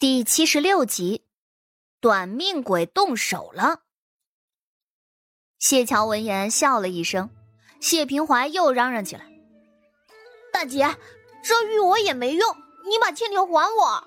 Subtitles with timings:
[0.00, 1.26] 第七十六集，
[2.00, 3.80] 短命鬼动手了。
[5.58, 7.28] 谢桥闻言笑了一声，
[7.82, 9.26] 谢平怀又嚷嚷起来
[10.54, 10.88] ：“大姐，
[11.44, 12.56] 这玉我也没用，
[12.88, 14.02] 你把欠条还我。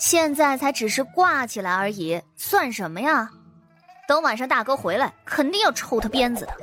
[0.00, 3.30] 现在才只是挂起来而已，算什么呀？
[4.08, 6.56] 等晚上大哥回来，肯定要抽他鞭子的。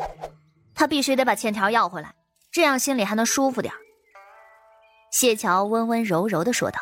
[0.76, 2.14] 他必须得把欠条要回来，
[2.52, 3.74] 这样心里还能舒服点
[5.10, 6.82] 谢桥温温柔柔的说道。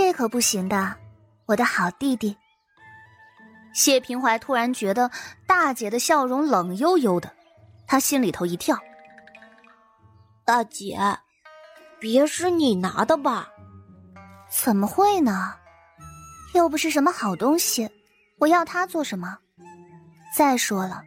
[0.00, 0.94] 这可不行的，
[1.44, 2.36] 我的好弟弟。
[3.74, 5.10] 谢平怀突然觉得
[5.44, 7.28] 大姐的笑容冷悠悠的，
[7.84, 8.78] 他心里头一跳。
[10.44, 10.96] 大姐，
[11.98, 13.48] 别是你拿的吧？
[14.48, 15.56] 怎么会呢？
[16.54, 17.90] 又不是什么好东西，
[18.38, 19.36] 我要它做什么？
[20.32, 21.02] 再说了，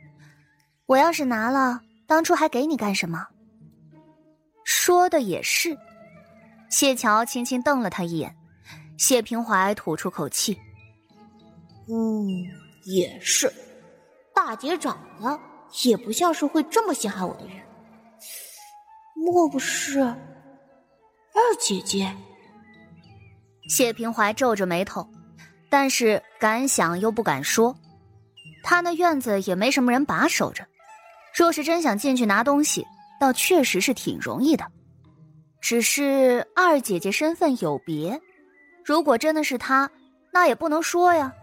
[0.85, 3.25] 我要是拿了，当初还给你干什么？
[4.65, 5.77] 说的也是。
[6.69, 8.35] 谢桥轻轻瞪了他一眼。
[8.97, 10.57] 谢平怀吐出口气
[11.89, 12.27] ：“嗯，
[12.85, 13.51] 也是，
[14.33, 15.39] 大姐长得
[15.83, 17.55] 也不像是会这么陷害我的人，
[19.15, 20.15] 莫不是二
[21.59, 22.15] 姐姐？”
[23.69, 25.07] 谢平怀皱着眉头，
[25.69, 27.75] 但是敢想又不敢说。
[28.63, 30.63] 他那院子也没什么人把守着，
[31.33, 32.85] 若是真想进去拿东西，
[33.19, 34.65] 倒确实是挺容易的。
[35.59, 38.21] 只是二姐姐身份有别。
[38.83, 39.89] 如果真的是他，
[40.31, 41.33] 那也不能说呀。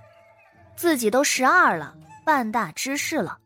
[0.77, 1.94] 自己都十二了，
[2.25, 3.39] 半大之事了，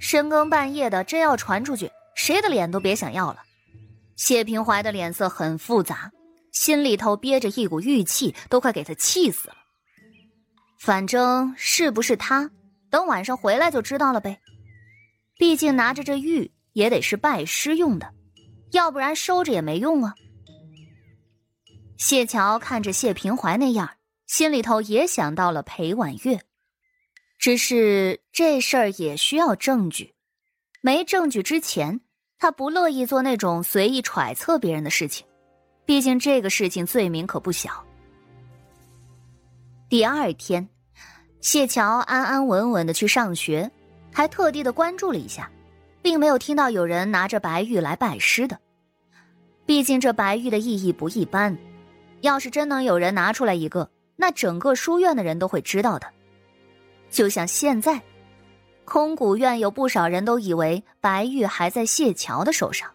[0.00, 3.40] 深更半夜的真要传出去，谁的脸都别想要了。
[4.16, 6.10] 谢平怀的脸色很复杂，
[6.52, 9.56] 心里头憋着一股郁气，都快给他气死了。
[10.78, 12.50] 反正是不是他，
[12.90, 14.38] 等晚上回来就知道了呗。
[15.36, 18.08] 毕竟拿着这玉也得是拜师用的，
[18.72, 20.14] 要不然收着也没用啊。
[21.96, 23.88] 谢桥看着谢平怀那样，
[24.26, 26.40] 心里头也想到了裴婉月，
[27.38, 30.14] 只是这事儿也需要证据，
[30.80, 32.00] 没证据之前，
[32.38, 35.24] 他不乐意做那种随意揣测别人的事情，
[35.86, 37.84] 毕竟这个事情罪名可不小。
[39.88, 40.68] 第二天，
[41.40, 43.70] 谢桥安安稳稳的去上学，
[44.12, 45.48] 还特地的关注了一下，
[46.02, 48.58] 并没有听到有人拿着白玉来拜师的，
[49.64, 51.56] 毕竟这白玉的意义不一般。
[52.24, 56.10] 要是真能有人拿出来一个，那整个书院的人都会知道的。
[57.10, 58.02] 就像现在，
[58.86, 62.90] 空谷院有不少人都以为白玉还在谢桥的手上，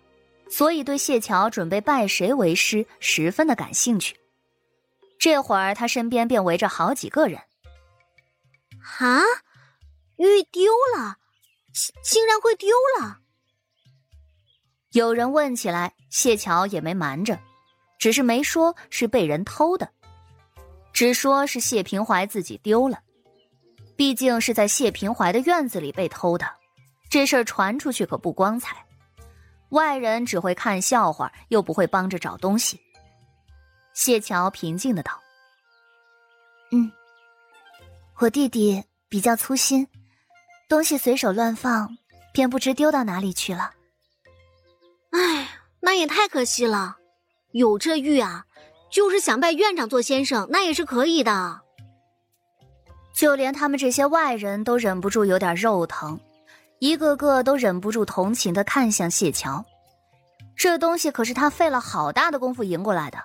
[0.49, 4.17] 所以对谢桥准备拜谁为师十分的感兴趣。
[5.19, 7.39] 这会儿他身边便围着好几个人。
[8.97, 9.21] 啊，
[10.17, 11.17] 玉丢了，
[11.71, 12.69] 竟竟然会丢
[12.99, 13.19] 了！
[14.93, 17.39] 有人问起来，谢桥也没瞒着。
[17.99, 19.87] 只是没说是被人偷的，
[20.93, 22.99] 只说是谢平怀自己丢了。
[23.95, 26.49] 毕竟是在谢平怀的院子里被偷的，
[27.09, 28.77] 这事儿传出去可不光彩，
[29.69, 32.79] 外人只会看笑话，又不会帮着找东西。
[33.93, 35.11] 谢桥平静的道
[36.71, 36.89] ：“嗯，
[38.19, 39.85] 我弟弟比较粗心，
[40.69, 41.97] 东西随手乱放，
[42.31, 43.73] 便不知丢到哪里去了。
[45.09, 45.49] 哎，
[45.81, 46.95] 那也太可惜了。”
[47.51, 48.45] 有这玉啊，
[48.91, 51.61] 就是想拜院长做先生，那也是可以的。
[53.13, 56.19] 就连他们这些外人都忍不住有点肉疼，
[56.79, 59.63] 一个个都忍不住同情的看向谢桥。
[60.55, 63.17] 这东西可是他费了好大的功夫赢过来的，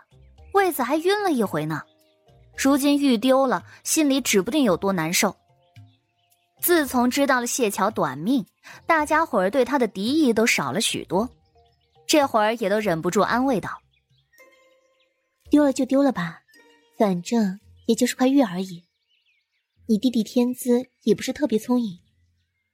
[0.53, 1.83] 为此还晕了一回呢。
[2.57, 5.35] 如今玉丢了，心里指不定有多难受。
[6.61, 8.45] 自从知道了谢桥短命，
[8.87, 11.29] 大家伙儿对他的敌意都少了许多，
[12.07, 13.71] 这会儿也都忍不住安慰道。
[15.55, 16.43] 丢了就丢了吧，
[16.99, 18.83] 反正也就是块玉而已。
[19.87, 22.01] 你弟弟天资也不是特别聪颖，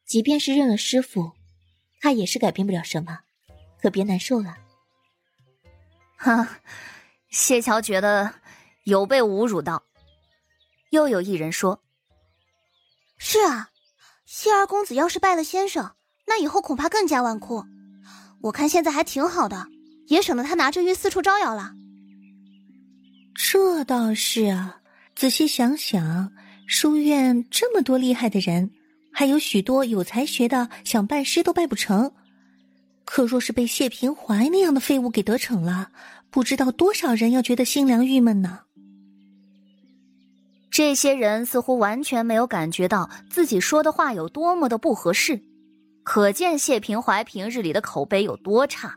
[0.06, 1.32] 即便是认了师傅，
[2.00, 3.18] 他也是改变不了什么，
[3.82, 4.56] 可别难受了。
[6.16, 6.58] 哈，
[7.28, 8.32] 谢桥觉得
[8.84, 9.82] 有被侮辱到。
[10.88, 11.82] 又有一人说
[13.20, 13.68] ：“是啊，
[14.24, 17.62] 谢二公子要是拜了先生，那以后恐怕更加纨绔。
[18.40, 19.66] 我看现在还挺好的，
[20.06, 21.74] 也省得他拿着玉四处招摇了。”
[23.42, 24.80] 这倒是啊，
[25.16, 26.30] 仔细想想，
[26.66, 28.70] 书院这么多厉害的人，
[29.10, 32.12] 还有许多有才学的，想拜师都拜不成。
[33.06, 35.90] 可若是被谢平怀那样的废物给得逞了，
[36.30, 38.60] 不知道多少人要觉得心凉郁闷呢。
[40.70, 45.42] 这些人似乎完全没有感觉到自己说的话有多么的不合适，
[46.04, 48.94] 可见谢平怀平日里的口碑有多差。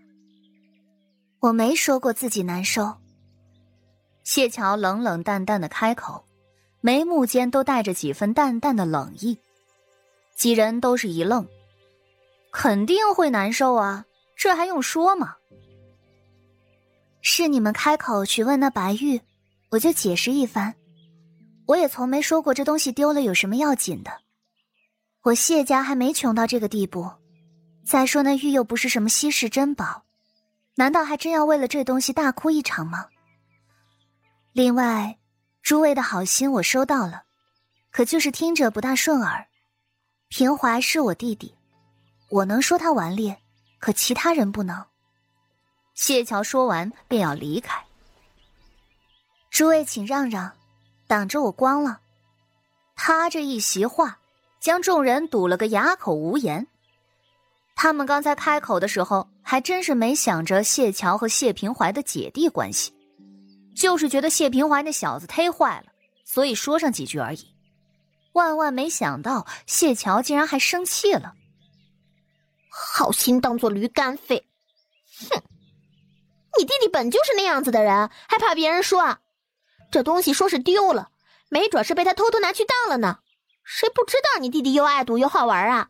[1.40, 3.03] 我没说过自己难受。
[4.24, 6.24] 谢桥冷冷淡淡的开口，
[6.82, 9.38] 眉目间都带着几分淡淡的冷意。
[10.36, 11.46] 几人都是一愣，
[12.52, 14.06] 肯定会难受啊，
[14.36, 15.36] 这还用说吗？
[17.22, 19.22] 是你们开口询问那白玉，
[19.70, 20.74] 我就解释一番。
[21.66, 24.12] 我也从没说过这东西丢了有什么要紧的。
[25.22, 27.10] 我谢家还没穷到这个地步。
[27.86, 30.04] 再说那玉又不是什么稀世珍宝，
[30.76, 33.06] 难道还真要为了这东西大哭一场吗？
[34.54, 35.18] 另外，
[35.64, 37.24] 诸位的好心我收到了，
[37.90, 39.48] 可就是听着不大顺耳。
[40.28, 41.56] 平怀是我弟弟，
[42.30, 43.36] 我能说他顽劣，
[43.80, 44.86] 可其他人不能。
[45.96, 47.84] 谢桥说完便要离开，
[49.50, 50.52] 诸位请让让，
[51.08, 52.00] 挡着我光了。
[52.96, 54.20] 他这一席话，
[54.60, 56.68] 将众人堵了个哑口无言。
[57.76, 62.94] 他们刚才开口的时候，还真是没想着谢桥和谢平怀的姐弟关系，
[63.76, 65.92] 就是觉得谢平怀那小子忒坏了，
[66.26, 67.48] 所以说上几句而已。
[68.34, 71.34] 万万没想到，谢桥竟然还生气了。
[72.70, 74.48] 好心当做驴肝肺，
[75.30, 75.42] 哼！
[76.58, 79.18] 你弟弟本就是那样子的人，还怕别人说？
[79.92, 81.10] 这东西说是丢了，
[81.50, 83.20] 没准是被他偷偷拿去当了呢。
[83.64, 85.90] 谁不知道你弟弟又爱赌又好玩啊？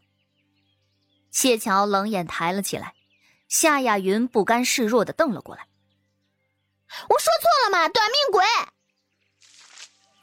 [1.31, 2.93] 谢桥冷眼抬了起来，
[3.47, 5.65] 夏雅云不甘示弱的瞪了过来。
[7.09, 7.89] 我说错了吗？
[7.89, 8.43] 短命鬼！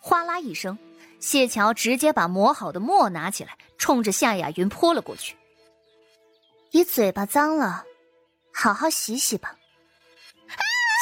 [0.01, 0.79] 哗啦一声。
[1.21, 5.37] 谢桥直接把磨好的墨拿起来，冲着夏雅云泼了过去。
[6.71, 7.85] 你嘴巴脏了，
[8.55, 9.55] 好好洗洗吧。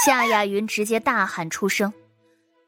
[0.04, 1.92] 夏雅云直接大喊出声，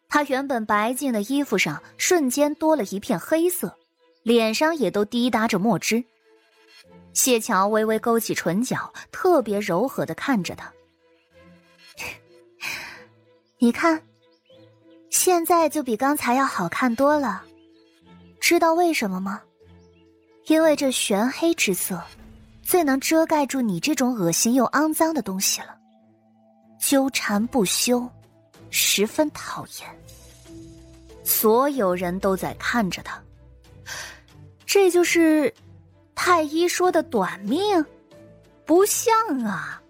[0.09, 3.77] 她原本白净的衣服上瞬间多了一片黑色，
[4.23, 6.05] 脸上也都滴答着墨汁。
[7.13, 10.73] 谢桥微微勾起唇角，特别柔和的看着他
[13.61, 14.03] ：“你看。”
[15.11, 17.43] 现在就比刚才要好看多了，
[18.41, 19.43] 知道为什么吗？
[20.47, 22.01] 因为这玄黑之色，
[22.63, 25.77] 最能遮盖住你这种恶心又肮脏的东西了。
[26.81, 28.09] 纠缠不休，
[28.71, 30.55] 十分讨厌。
[31.25, 33.21] 所有人都在看着他，
[34.65, 35.53] 这就是
[36.15, 37.85] 太医说的短命？
[38.65, 39.13] 不像
[39.45, 39.83] 啊！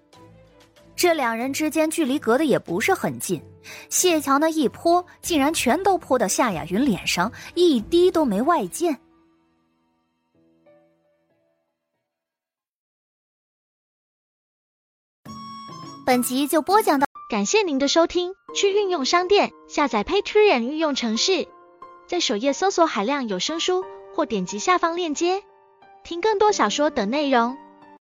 [1.00, 3.42] 这两人之间距离隔的也不是很近。
[3.88, 9.00] 谢桥那一泼，竟然全都泼到夏雅云脸上，一滴都没外溅。
[16.04, 18.34] 本集就播讲到，感谢您的收听。
[18.54, 21.48] 去运用商店下载 Patreon 运用城市，
[22.06, 25.42] 在首页搜索海量有声书，或点击下方链接
[26.04, 27.56] 听更多小说等内容。